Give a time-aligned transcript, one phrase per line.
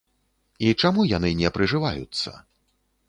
[0.67, 2.29] І чаму яны не прыжываюцца?